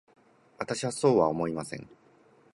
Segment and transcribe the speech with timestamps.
[0.57, 1.87] 私はそうは思いません。